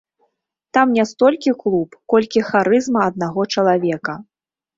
Там 0.77 0.93
не 0.97 1.03
столькі 1.11 1.53
клуб, 1.63 1.89
колькі 2.15 2.39
харызма 2.49 3.05
аднаго 3.11 3.47
чалавека. 3.53 4.19